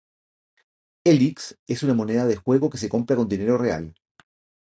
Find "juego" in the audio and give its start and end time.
2.35-2.71